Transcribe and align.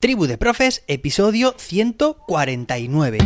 Tribu 0.00 0.28
de 0.28 0.38
Profes, 0.38 0.84
episodio 0.86 1.56
149. 1.58 3.18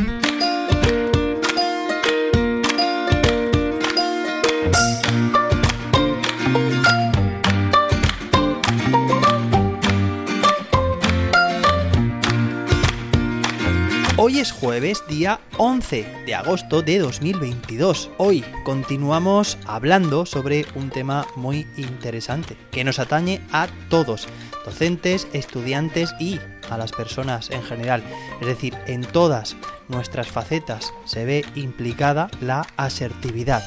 Hoy 14.17 14.39
es 14.39 14.51
jueves, 14.53 15.03
día 15.09 15.41
11 15.59 16.07
de 16.25 16.35
agosto 16.35 16.81
de 16.81 17.01
2022. 17.01 18.09
Hoy 18.17 18.43
continuamos 18.65 19.59
hablando 19.67 20.25
sobre 20.25 20.65
un 20.75 20.89
tema 20.89 21.27
muy 21.37 21.67
interesante 21.77 22.57
que 22.71 22.83
nos 22.83 22.99
atañe 22.99 23.43
a 23.53 23.69
todos, 23.91 24.27
docentes, 24.65 25.29
estudiantes 25.35 26.15
y 26.19 26.39
a 26.75 26.79
las 26.79 26.93
personas 26.93 27.51
en 27.51 27.63
general. 27.63 28.03
Es 28.41 28.47
decir, 28.47 28.75
en 28.87 29.03
todas 29.03 29.57
nuestras 29.89 30.29
facetas 30.29 30.93
se 31.05 31.25
ve 31.25 31.45
implicada 31.55 32.31
la 32.41 32.67
asertividad. 32.77 33.63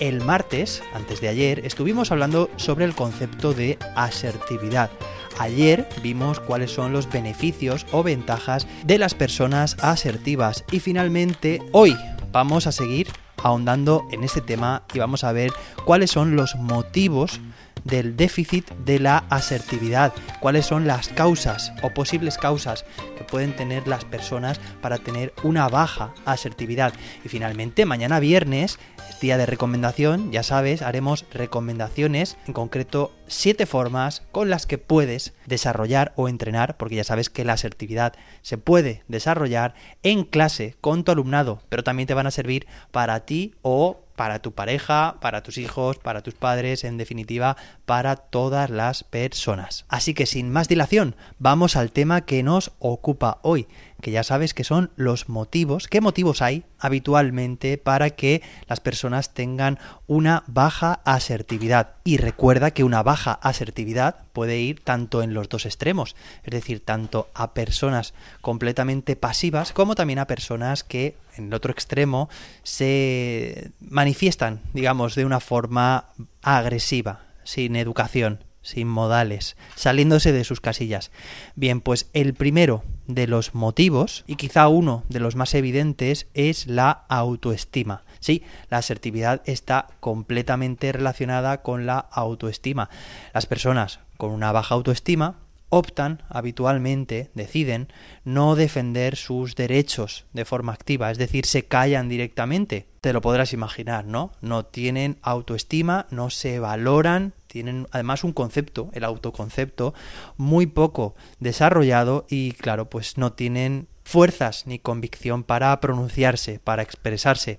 El 0.00 0.22
martes, 0.24 0.82
antes 0.94 1.20
de 1.20 1.28
ayer, 1.28 1.66
estuvimos 1.66 2.10
hablando 2.10 2.48
sobre 2.56 2.86
el 2.86 2.94
concepto 2.94 3.52
de 3.52 3.78
asertividad. 3.96 4.90
Ayer 5.38 5.88
vimos 6.02 6.40
cuáles 6.40 6.70
son 6.70 6.92
los 6.92 7.10
beneficios 7.10 7.86
o 7.92 8.02
ventajas 8.02 8.66
de 8.84 8.98
las 8.98 9.14
personas 9.14 9.76
asertivas 9.80 10.64
y 10.70 10.80
finalmente 10.80 11.62
hoy 11.72 11.96
vamos 12.32 12.66
a 12.66 12.72
seguir 12.72 13.08
ahondando 13.42 14.06
en 14.10 14.24
este 14.24 14.40
tema 14.40 14.82
y 14.92 14.98
vamos 14.98 15.24
a 15.24 15.32
ver 15.32 15.52
cuáles 15.84 16.10
son 16.10 16.36
los 16.36 16.56
motivos 16.56 17.40
del 17.84 18.16
déficit 18.16 18.70
de 18.84 18.98
la 18.98 19.24
asertividad, 19.30 20.12
cuáles 20.40 20.66
son 20.66 20.86
las 20.86 21.08
causas 21.08 21.72
o 21.82 21.90
posibles 21.90 22.38
causas 22.38 22.84
que 23.16 23.24
pueden 23.24 23.54
tener 23.54 23.86
las 23.86 24.04
personas 24.04 24.60
para 24.80 24.98
tener 24.98 25.32
una 25.42 25.68
baja 25.68 26.14
asertividad. 26.24 26.92
Y 27.24 27.28
finalmente, 27.28 27.86
mañana 27.86 28.20
viernes, 28.20 28.78
es 29.08 29.20
día 29.20 29.36
de 29.36 29.46
recomendación, 29.46 30.32
ya 30.32 30.42
sabes, 30.42 30.82
haremos 30.82 31.26
recomendaciones, 31.32 32.36
en 32.46 32.52
concreto 32.52 33.12
siete 33.30 33.64
formas 33.64 34.22
con 34.32 34.50
las 34.50 34.66
que 34.66 34.76
puedes 34.76 35.32
desarrollar 35.46 36.12
o 36.16 36.28
entrenar, 36.28 36.76
porque 36.76 36.96
ya 36.96 37.04
sabes 37.04 37.30
que 37.30 37.44
la 37.44 37.54
asertividad 37.54 38.14
se 38.42 38.58
puede 38.58 39.04
desarrollar 39.08 39.74
en 40.02 40.24
clase 40.24 40.76
con 40.80 41.04
tu 41.04 41.12
alumnado, 41.12 41.62
pero 41.68 41.84
también 41.84 42.06
te 42.06 42.14
van 42.14 42.26
a 42.26 42.32
servir 42.32 42.66
para 42.90 43.20
ti 43.20 43.54
o 43.62 44.00
para 44.20 44.40
tu 44.40 44.52
pareja, 44.52 45.16
para 45.22 45.42
tus 45.42 45.56
hijos, 45.56 45.96
para 45.96 46.22
tus 46.22 46.34
padres, 46.34 46.84
en 46.84 46.98
definitiva, 46.98 47.56
para 47.86 48.16
todas 48.16 48.68
las 48.68 49.02
personas. 49.02 49.86
Así 49.88 50.12
que 50.12 50.26
sin 50.26 50.50
más 50.50 50.68
dilación, 50.68 51.16
vamos 51.38 51.74
al 51.74 51.90
tema 51.90 52.20
que 52.26 52.42
nos 52.42 52.72
ocupa 52.80 53.38
hoy, 53.40 53.66
que 54.00 54.10
ya 54.10 54.22
sabes 54.22 54.54
que 54.54 54.64
son 54.64 54.90
los 54.96 55.28
motivos, 55.28 55.88
qué 55.88 56.00
motivos 56.00 56.42
hay 56.42 56.64
habitualmente 56.78 57.78
para 57.78 58.10
que 58.10 58.42
las 58.68 58.80
personas 58.80 59.34
tengan 59.34 59.78
una 60.06 60.42
baja 60.46 61.00
asertividad. 61.04 61.94
Y 62.04 62.16
recuerda 62.16 62.72
que 62.72 62.84
una 62.84 63.02
baja 63.02 63.32
asertividad 63.32 64.24
puede 64.32 64.58
ir 64.58 64.82
tanto 64.82 65.22
en 65.22 65.34
los 65.34 65.48
dos 65.48 65.66
extremos, 65.66 66.16
es 66.44 66.50
decir, 66.52 66.84
tanto 66.84 67.28
a 67.34 67.54
personas 67.54 68.14
completamente 68.40 69.16
pasivas 69.16 69.72
como 69.72 69.94
también 69.94 70.18
a 70.18 70.26
personas 70.26 70.84
que 70.84 71.16
en 71.36 71.46
el 71.46 71.54
otro 71.54 71.72
extremo 71.72 72.28
se 72.62 73.70
manifiestan, 73.80 74.60
digamos, 74.72 75.14
de 75.14 75.24
una 75.24 75.40
forma 75.40 76.06
agresiva, 76.42 77.20
sin 77.44 77.76
educación 77.76 78.49
sin 78.62 78.88
modales, 78.88 79.56
saliéndose 79.74 80.32
de 80.32 80.44
sus 80.44 80.60
casillas. 80.60 81.10
Bien, 81.54 81.80
pues 81.80 82.08
el 82.12 82.34
primero 82.34 82.84
de 83.06 83.26
los 83.26 83.54
motivos, 83.54 84.24
y 84.26 84.36
quizá 84.36 84.68
uno 84.68 85.04
de 85.08 85.20
los 85.20 85.36
más 85.36 85.54
evidentes, 85.54 86.26
es 86.34 86.66
la 86.66 87.04
autoestima. 87.08 88.04
Sí, 88.20 88.42
la 88.68 88.78
asertividad 88.78 89.42
está 89.46 89.88
completamente 90.00 90.92
relacionada 90.92 91.62
con 91.62 91.86
la 91.86 91.98
autoestima. 91.98 92.90
Las 93.32 93.46
personas 93.46 94.00
con 94.16 94.30
una 94.32 94.52
baja 94.52 94.74
autoestima 94.74 95.38
optan 95.70 96.22
habitualmente, 96.28 97.30
deciden, 97.34 97.88
no 98.24 98.56
defender 98.56 99.16
sus 99.16 99.54
derechos 99.54 100.26
de 100.32 100.44
forma 100.44 100.72
activa, 100.72 101.10
es 101.10 101.18
decir, 101.18 101.46
se 101.46 101.64
callan 101.64 102.08
directamente. 102.08 102.88
Te 103.00 103.12
lo 103.12 103.22
podrás 103.22 103.52
imaginar, 103.52 104.04
¿no? 104.04 104.32
No 104.42 104.66
tienen 104.66 105.18
autoestima, 105.22 106.06
no 106.10 106.28
se 106.28 106.58
valoran, 106.58 107.32
tienen 107.50 107.88
además 107.90 108.22
un 108.22 108.32
concepto, 108.32 108.90
el 108.92 109.04
autoconcepto, 109.04 109.92
muy 110.36 110.66
poco 110.66 111.16
desarrollado 111.40 112.26
y 112.30 112.52
claro, 112.52 112.88
pues 112.88 113.18
no 113.18 113.32
tienen 113.32 113.88
fuerzas 114.04 114.66
ni 114.66 114.78
convicción 114.78 115.42
para 115.42 115.78
pronunciarse, 115.80 116.60
para 116.62 116.82
expresarse. 116.82 117.58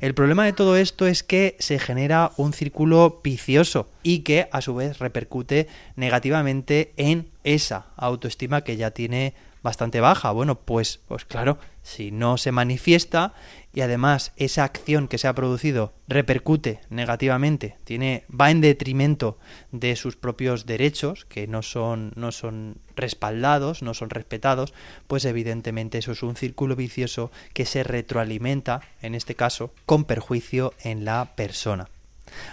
El 0.00 0.14
problema 0.14 0.44
de 0.44 0.52
todo 0.52 0.76
esto 0.76 1.06
es 1.06 1.22
que 1.22 1.56
se 1.58 1.78
genera 1.78 2.32
un 2.36 2.52
círculo 2.52 3.20
vicioso 3.22 3.88
y 4.02 4.20
que 4.20 4.48
a 4.52 4.60
su 4.60 4.74
vez 4.74 4.98
repercute 4.98 5.66
negativamente 5.96 6.92
en 6.96 7.30
esa 7.44 7.86
autoestima 7.96 8.62
que 8.62 8.76
ya 8.76 8.92
tiene 8.92 9.34
bastante 9.62 10.00
baja. 10.00 10.30
Bueno, 10.32 10.56
pues, 10.56 11.00
pues 11.08 11.24
claro, 11.24 11.58
si 11.82 12.10
no 12.10 12.36
se 12.36 12.52
manifiesta 12.52 13.34
y 13.72 13.80
además 13.80 14.32
esa 14.36 14.64
acción 14.64 15.08
que 15.08 15.18
se 15.18 15.28
ha 15.28 15.34
producido 15.34 15.92
repercute 16.08 16.80
negativamente, 16.90 17.76
tiene, 17.84 18.24
va 18.28 18.50
en 18.50 18.60
detrimento 18.60 19.38
de 19.70 19.96
sus 19.96 20.16
propios 20.16 20.66
derechos, 20.66 21.24
que 21.24 21.46
no 21.46 21.62
son, 21.62 22.12
no 22.16 22.32
son 22.32 22.78
respaldados, 22.96 23.82
no 23.82 23.94
son 23.94 24.10
respetados, 24.10 24.74
pues 25.06 25.24
evidentemente 25.24 25.98
eso 25.98 26.12
es 26.12 26.22
un 26.22 26.36
círculo 26.36 26.76
vicioso 26.76 27.30
que 27.54 27.64
se 27.64 27.82
retroalimenta, 27.82 28.82
en 29.00 29.14
este 29.14 29.34
caso, 29.34 29.72
con 29.86 30.04
perjuicio 30.04 30.74
en 30.82 31.04
la 31.04 31.34
persona. 31.34 31.88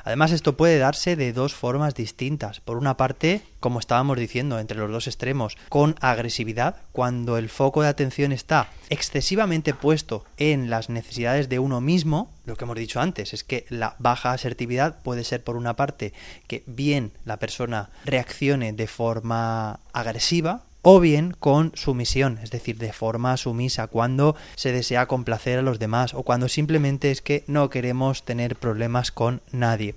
Además, 0.03 0.31
esto 0.31 0.57
puede 0.57 0.77
darse 0.77 1.15
de 1.15 1.33
dos 1.33 1.53
formas 1.53 1.95
distintas. 1.95 2.59
Por 2.59 2.77
una 2.77 2.97
parte, 2.97 3.41
como 3.59 3.79
estábamos 3.79 4.17
diciendo, 4.17 4.59
entre 4.59 4.77
los 4.77 4.91
dos 4.91 5.07
extremos, 5.07 5.57
con 5.69 5.95
agresividad, 6.01 6.77
cuando 6.91 7.37
el 7.37 7.49
foco 7.49 7.81
de 7.81 7.89
atención 7.89 8.31
está 8.31 8.69
excesivamente 8.89 9.73
puesto 9.73 10.25
en 10.37 10.69
las 10.69 10.89
necesidades 10.89 11.49
de 11.49 11.59
uno 11.59 11.81
mismo, 11.81 12.31
lo 12.45 12.55
que 12.55 12.65
hemos 12.65 12.77
dicho 12.77 12.99
antes 12.99 13.33
es 13.33 13.43
que 13.43 13.65
la 13.69 13.95
baja 13.99 14.31
asertividad 14.31 15.01
puede 15.03 15.23
ser 15.23 15.43
por 15.43 15.55
una 15.55 15.75
parte 15.75 16.13
que 16.47 16.63
bien 16.65 17.11
la 17.25 17.37
persona 17.37 17.89
reaccione 18.05 18.73
de 18.73 18.87
forma 18.87 19.79
agresiva, 19.93 20.63
o 20.81 20.99
bien 20.99 21.35
con 21.37 21.71
sumisión, 21.75 22.39
es 22.41 22.51
decir, 22.51 22.77
de 22.77 22.93
forma 22.93 23.35
sumisa, 23.37 23.87
cuando 23.87 24.35
se 24.55 24.71
desea 24.71 25.07
complacer 25.07 25.59
a 25.59 25.63
los 25.63 25.79
demás 25.79 26.13
o 26.13 26.23
cuando 26.23 26.47
simplemente 26.47 27.11
es 27.11 27.21
que 27.21 27.43
no 27.47 27.69
queremos 27.69 28.23
tener 28.23 28.55
problemas 28.55 29.11
con 29.11 29.41
nadie. 29.51 29.95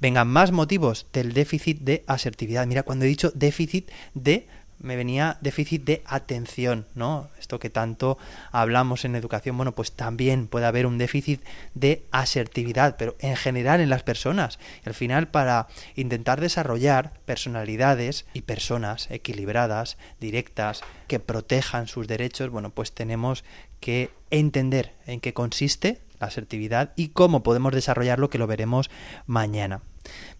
Vengan 0.00 0.28
más 0.28 0.52
motivos 0.52 1.06
del 1.12 1.32
déficit 1.32 1.80
de 1.80 2.04
asertividad. 2.06 2.66
Mira, 2.66 2.82
cuando 2.82 3.04
he 3.04 3.08
dicho 3.08 3.30
déficit 3.34 3.90
de 4.14 4.46
me 4.78 4.96
venía 4.96 5.38
déficit 5.40 5.84
de 5.84 6.02
atención, 6.06 6.86
¿no? 6.94 7.28
Esto 7.38 7.58
que 7.58 7.70
tanto 7.70 8.18
hablamos 8.52 9.04
en 9.04 9.16
educación, 9.16 9.56
bueno, 9.56 9.72
pues 9.72 9.92
también 9.92 10.48
puede 10.48 10.66
haber 10.66 10.86
un 10.86 10.98
déficit 10.98 11.42
de 11.74 12.04
asertividad, 12.10 12.96
pero 12.96 13.16
en 13.20 13.36
general 13.36 13.80
en 13.80 13.90
las 13.90 14.02
personas. 14.02 14.58
al 14.84 14.94
final, 14.94 15.28
para 15.28 15.68
intentar 15.94 16.40
desarrollar 16.40 17.12
personalidades 17.24 18.26
y 18.34 18.42
personas 18.42 19.10
equilibradas, 19.10 19.96
directas, 20.20 20.82
que 21.08 21.20
protejan 21.20 21.86
sus 21.86 22.06
derechos, 22.06 22.50
bueno, 22.50 22.70
pues 22.70 22.92
tenemos 22.92 23.44
que 23.80 24.10
entender 24.30 24.94
en 25.06 25.20
qué 25.20 25.32
consiste 25.32 26.00
la 26.20 26.28
asertividad 26.28 26.92
y 26.96 27.08
cómo 27.08 27.42
podemos 27.42 27.72
desarrollarlo, 27.72 28.30
que 28.30 28.38
lo 28.38 28.46
veremos 28.46 28.90
mañana. 29.26 29.82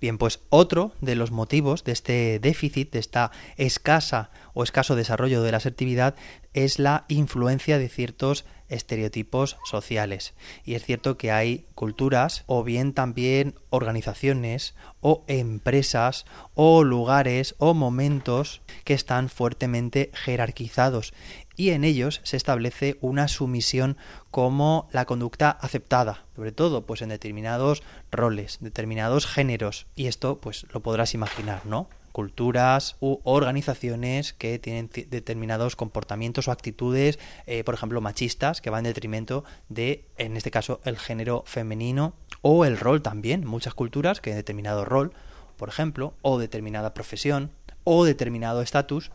Bien, 0.01 0.19
pues 0.19 0.41
otro 0.49 0.93
de 1.01 1.17
los 1.17 1.31
motivos 1.31 1.85
de 1.85 1.93
este 1.93 2.39
déficit, 2.41 2.93
de 2.93 2.99
esta 2.99 3.31
escasa 3.57 4.31
o 4.55 4.63
escaso 4.63 4.97
desarrollo 4.97 5.43
de 5.43 5.51
la 5.51 5.59
asertividad, 5.59 6.15
es 6.53 6.79
la 6.79 7.05
influencia 7.09 7.79
de 7.79 7.89
ciertos 7.89 8.45
estereotipos 8.69 9.59
sociales. 9.65 10.35
Y 10.65 10.75
es 10.75 10.85
cierto 10.85 11.17
que 11.17 11.31
hay 11.31 11.67
culturas 11.75 12.45
o 12.47 12.65
bien 12.65 12.95
también 12.95 13.55
organizaciones 13.71 14.75
o 15.01 15.25
empresas 15.29 16.25
o 16.55 16.83
lugares 16.83 17.55
o 17.59 17.75
momentos 17.75 18.63
que 18.85 18.95
están 18.95 19.29
fuertemente 19.29 20.11
jerarquizados 20.15 21.13
y 21.57 21.71
en 21.71 21.85
ellos 21.85 22.21
se 22.23 22.37
establece 22.37 22.99
una 23.01 23.29
sumisión 23.29 23.97
como 24.31 24.89
la 24.93 25.07
conducta 25.07 25.51
aceptada, 25.51 26.26
sobre 26.37 26.53
todo 26.53 26.87
pues 26.87 27.03
en 27.03 27.09
determinados 27.09 27.83
roles, 28.13 28.59
determinados 28.61 29.27
géneros 29.27 29.87
y 29.97 30.07
esto 30.07 30.39
pues 30.39 30.67
lo 30.73 30.81
podrás 30.81 31.15
imaginar, 31.15 31.67
¿no? 31.67 31.89
culturas 32.17 32.97
u 33.01 33.19
organizaciones 33.25 34.33
que 34.33 34.59
tienen 34.59 34.89
determinados 35.11 35.77
comportamientos 35.77 36.49
o 36.49 36.51
actitudes, 36.51 37.19
eh, 37.45 37.63
por 37.63 37.75
ejemplo, 37.75 38.01
machistas, 38.01 38.63
que 38.63 38.71
van 38.71 38.87
en 38.87 38.95
detrimento 38.95 39.45
de, 39.69 40.07
en 40.17 40.35
este 40.39 40.51
caso, 40.51 40.81
el 40.85 40.97
género 40.97 41.45
femenino 41.47 42.15
o 42.41 42.65
el 42.65 42.79
rol 42.79 43.03
también. 43.03 43.47
Muchas 43.47 43.75
culturas 43.75 44.23
que 44.23 44.35
determinado 44.35 44.87
rol, 44.87 45.13
por 45.59 45.69
ejemplo, 45.69 46.15
o 46.23 46.39
determinada 46.39 46.95
profesión 46.95 47.51
o 47.85 48.07
determinado 48.07 48.63
estatus, 48.63 49.11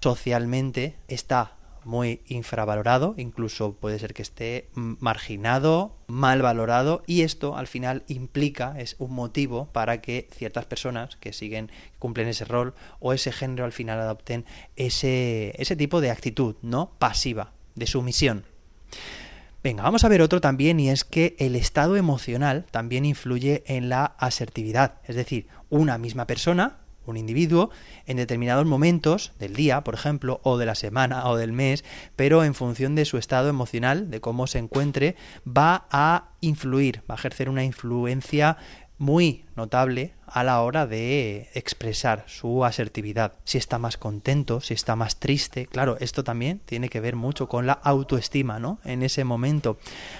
socialmente 0.00 0.96
está 1.06 1.52
muy 1.84 2.22
infravalorado, 2.26 3.14
incluso 3.16 3.74
puede 3.74 3.98
ser 3.98 4.14
que 4.14 4.22
esté 4.22 4.68
marginado, 4.74 5.96
mal 6.06 6.42
valorado 6.42 7.02
y 7.06 7.22
esto 7.22 7.56
al 7.56 7.66
final 7.66 8.04
implica, 8.08 8.74
es 8.78 8.96
un 8.98 9.12
motivo 9.12 9.66
para 9.72 10.00
que 10.00 10.28
ciertas 10.32 10.66
personas 10.66 11.16
que 11.16 11.32
siguen, 11.32 11.70
cumplen 11.98 12.28
ese 12.28 12.44
rol 12.44 12.74
o 12.98 13.12
ese 13.12 13.32
género 13.32 13.64
al 13.64 13.72
final 13.72 14.00
adopten 14.00 14.44
ese, 14.76 15.54
ese 15.56 15.76
tipo 15.76 16.00
de 16.00 16.10
actitud, 16.10 16.56
¿no? 16.62 16.92
Pasiva, 16.98 17.52
de 17.74 17.86
sumisión. 17.86 18.44
Venga, 19.62 19.82
vamos 19.82 20.04
a 20.04 20.08
ver 20.08 20.22
otro 20.22 20.40
también 20.40 20.80
y 20.80 20.88
es 20.88 21.04
que 21.04 21.36
el 21.38 21.54
estado 21.54 21.96
emocional 21.96 22.64
también 22.70 23.04
influye 23.04 23.62
en 23.66 23.90
la 23.90 24.06
asertividad. 24.06 24.94
Es 25.04 25.16
decir, 25.16 25.48
una 25.68 25.98
misma 25.98 26.26
persona, 26.26 26.78
un 27.06 27.16
individuo, 27.16 27.70
en 28.06 28.16
determinados 28.16 28.66
momentos 28.66 29.32
del 29.38 29.54
día, 29.54 29.82
por 29.82 29.94
ejemplo, 29.94 30.40
o 30.42 30.58
de 30.58 30.66
la 30.66 30.74
semana 30.74 31.28
o 31.28 31.36
del 31.36 31.52
mes, 31.52 31.84
pero 32.16 32.44
en 32.44 32.54
función 32.54 32.94
de 32.94 33.04
su 33.04 33.18
estado 33.18 33.48
emocional, 33.48 34.10
de 34.10 34.20
cómo 34.20 34.46
se 34.46 34.58
encuentre, 34.58 35.16
va 35.46 35.86
a 35.90 36.30
influir, 36.40 37.02
va 37.10 37.14
a 37.14 37.18
ejercer 37.18 37.48
una 37.48 37.64
influencia 37.64 38.56
muy 39.00 39.46
notable 39.56 40.12
a 40.26 40.44
la 40.44 40.60
hora 40.60 40.86
de 40.86 41.48
expresar 41.54 42.24
su 42.26 42.66
asertividad. 42.66 43.32
Si 43.44 43.56
está 43.56 43.78
más 43.78 43.96
contento, 43.96 44.60
si 44.60 44.74
está 44.74 44.94
más 44.94 45.18
triste, 45.18 45.66
claro, 45.66 45.96
esto 46.00 46.22
también 46.22 46.60
tiene 46.66 46.90
que 46.90 47.00
ver 47.00 47.16
mucho 47.16 47.48
con 47.48 47.66
la 47.66 47.72
autoestima, 47.72 48.58
¿no? 48.58 48.78
En 48.84 49.02
ese 49.02 49.24
momento. 49.24 49.78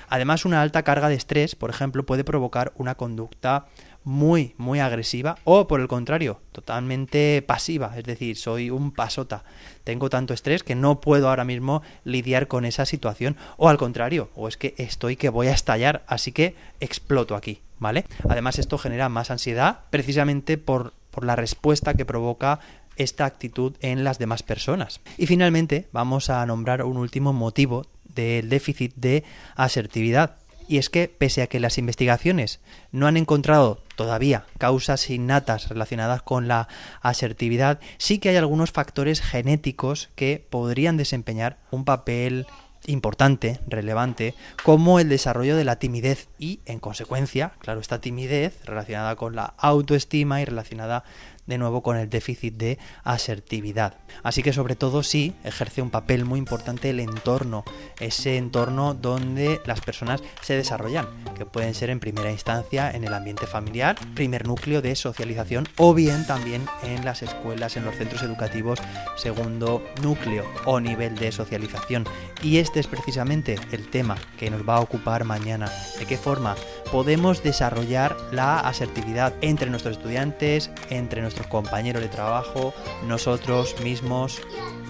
Además, 0.08 0.46
una 0.46 0.62
alta 0.62 0.82
carga 0.82 1.10
de 1.10 1.14
estrés, 1.16 1.56
por 1.56 1.68
ejemplo, 1.68 2.06
puede 2.06 2.24
provocar 2.24 2.72
una 2.74 2.94
conducta 2.94 3.66
muy, 4.04 4.54
muy 4.56 4.80
agresiva 4.80 5.36
o 5.44 5.66
por 5.66 5.80
el 5.80 5.88
contrario, 5.88 6.40
totalmente 6.52 7.42
pasiva, 7.46 7.92
es 7.96 8.04
decir, 8.04 8.36
soy 8.36 8.70
un 8.70 8.92
pasota, 8.92 9.44
tengo 9.84 10.10
tanto 10.10 10.34
estrés 10.34 10.62
que 10.62 10.74
no 10.74 11.00
puedo 11.00 11.28
ahora 11.28 11.44
mismo 11.44 11.82
lidiar 12.04 12.48
con 12.48 12.64
esa 12.64 12.86
situación 12.86 13.36
o 13.56 13.68
al 13.68 13.78
contrario, 13.78 14.30
o 14.34 14.48
es 14.48 14.56
que 14.56 14.74
estoy 14.78 15.16
que 15.16 15.28
voy 15.28 15.48
a 15.48 15.52
estallar, 15.52 16.04
así 16.06 16.32
que 16.32 16.54
exploto 16.80 17.36
aquí. 17.36 17.60
¿vale? 17.80 18.04
Además, 18.28 18.60
esto 18.60 18.78
genera 18.78 19.08
más 19.08 19.32
ansiedad 19.32 19.80
precisamente 19.90 20.56
por, 20.58 20.92
por 21.10 21.24
la 21.24 21.34
respuesta 21.34 21.94
que 21.94 22.04
provoca 22.04 22.60
esta 22.96 23.24
actitud 23.24 23.74
en 23.80 24.04
las 24.04 24.18
demás 24.18 24.44
personas. 24.44 25.00
Y 25.16 25.26
finalmente, 25.26 25.88
vamos 25.90 26.30
a 26.30 26.44
nombrar 26.46 26.84
un 26.84 26.98
último 26.98 27.32
motivo 27.32 27.86
del 28.14 28.48
déficit 28.48 28.94
de 28.94 29.24
asertividad. 29.56 30.36
Y 30.68 30.78
es 30.78 30.90
que, 30.90 31.08
pese 31.08 31.42
a 31.42 31.46
que 31.48 31.58
las 31.58 31.78
investigaciones 31.78 32.60
no 32.92 33.08
han 33.08 33.16
encontrado 33.16 33.82
todavía 34.00 34.46
causas 34.56 35.10
innatas 35.10 35.68
relacionadas 35.68 36.22
con 36.22 36.48
la 36.48 36.68
asertividad, 37.02 37.80
sí 37.98 38.18
que 38.18 38.30
hay 38.30 38.36
algunos 38.36 38.70
factores 38.70 39.20
genéticos 39.20 40.08
que 40.14 40.42
podrían 40.48 40.96
desempeñar 40.96 41.58
un 41.70 41.84
papel 41.84 42.46
importante, 42.86 43.60
relevante, 43.66 44.34
como 44.64 45.00
el 45.00 45.10
desarrollo 45.10 45.54
de 45.54 45.64
la 45.64 45.76
timidez 45.76 46.28
y, 46.38 46.60
en 46.64 46.78
consecuencia, 46.78 47.52
claro, 47.58 47.78
esta 47.78 48.00
timidez 48.00 48.64
relacionada 48.64 49.16
con 49.16 49.36
la 49.36 49.52
autoestima 49.58 50.40
y 50.40 50.46
relacionada 50.46 51.04
de 51.50 51.58
nuevo 51.58 51.82
con 51.82 51.98
el 51.98 52.08
déficit 52.08 52.54
de 52.54 52.78
asertividad. 53.04 53.98
Así 54.22 54.42
que 54.42 54.54
sobre 54.54 54.76
todo 54.76 55.02
sí 55.02 55.34
ejerce 55.44 55.82
un 55.82 55.90
papel 55.90 56.24
muy 56.24 56.38
importante 56.38 56.88
el 56.88 57.00
entorno, 57.00 57.64
ese 57.98 58.38
entorno 58.38 58.94
donde 58.94 59.60
las 59.66 59.82
personas 59.82 60.22
se 60.40 60.56
desarrollan, 60.56 61.06
que 61.36 61.44
pueden 61.44 61.74
ser 61.74 61.90
en 61.90 62.00
primera 62.00 62.30
instancia 62.30 62.90
en 62.90 63.04
el 63.04 63.12
ambiente 63.12 63.46
familiar, 63.46 63.96
primer 64.14 64.46
núcleo 64.46 64.80
de 64.80 64.96
socialización 64.96 65.68
o 65.76 65.92
bien 65.92 66.26
también 66.26 66.64
en 66.84 67.04
las 67.04 67.22
escuelas, 67.22 67.76
en 67.76 67.84
los 67.84 67.96
centros 67.96 68.22
educativos, 68.22 68.78
segundo 69.16 69.82
núcleo 70.02 70.44
o 70.64 70.80
nivel 70.80 71.16
de 71.16 71.32
socialización. 71.32 72.04
Y 72.42 72.58
este 72.58 72.80
es 72.80 72.86
precisamente 72.86 73.56
el 73.72 73.90
tema 73.90 74.16
que 74.38 74.50
nos 74.50 74.66
va 74.66 74.76
a 74.76 74.80
ocupar 74.80 75.24
mañana. 75.24 75.70
¿De 75.98 76.06
qué 76.06 76.16
forma 76.16 76.54
podemos 76.92 77.42
desarrollar 77.42 78.16
la 78.32 78.60
asertividad 78.60 79.34
entre 79.40 79.70
nuestros 79.70 79.96
estudiantes, 79.96 80.70
entre 80.90 81.22
nuestros 81.40 81.46
compañeros 81.46 82.02
de 82.02 82.08
trabajo, 82.08 82.74
nosotros 83.06 83.76
mismos, 83.82 84.40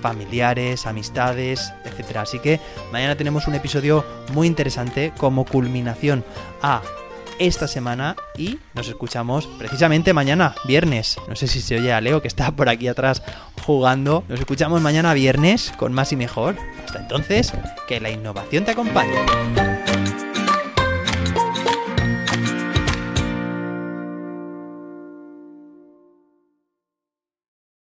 familiares, 0.01 0.87
amistades, 0.87 1.73
etc. 1.85 2.17
Así 2.19 2.39
que 2.39 2.61
mañana 2.93 3.17
tenemos 3.17 3.47
un 3.47 3.55
episodio 3.55 4.05
muy 4.33 4.47
interesante 4.47 5.13
como 5.17 5.45
culminación 5.45 6.25
a 6.63 6.83
esta 7.39 7.67
semana 7.67 8.17
y 8.37 8.59
nos 8.75 8.89
escuchamos 8.89 9.47
precisamente 9.59 10.13
mañana, 10.13 10.55
viernes. 10.67 11.17
No 11.27 11.37
sé 11.37 11.47
si 11.47 11.63
se 11.63 11.77
oye 11.77 11.93
a 11.93 12.01
Leo 12.01 12.21
que 12.21 12.29
está 12.29 12.51
por 12.51 12.69
aquí 12.69 12.89
atrás 12.89 13.23
jugando. 13.65 14.25
Nos 14.29 14.41
escuchamos 14.41 14.83
mañana 14.83 15.15
viernes 15.15 15.73
con 15.79 15.93
más 15.93 16.13
y 16.13 16.17
mejor. 16.17 16.57
Hasta 16.85 16.99
entonces, 16.99 17.53
que 17.89 18.01
la 18.01 18.11
innovación 18.11 18.65
te 18.65 18.73
acompañe. 18.73 19.17